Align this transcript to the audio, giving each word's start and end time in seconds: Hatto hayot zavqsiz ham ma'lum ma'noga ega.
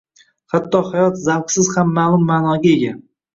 Hatto 0.53 0.79
hayot 0.87 1.19
zavqsiz 1.25 1.69
ham 1.75 1.93
ma'lum 1.99 2.25
ma'noga 2.33 2.73
ega. 2.73 2.97